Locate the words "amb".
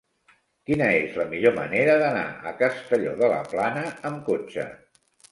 4.11-4.23